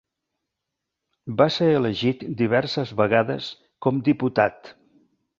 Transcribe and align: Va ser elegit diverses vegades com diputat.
Va 1.41 1.45
ser 1.57 1.67
elegit 1.81 2.23
diverses 2.39 2.93
vegades 3.01 3.49
com 3.87 3.99
diputat. 4.09 4.73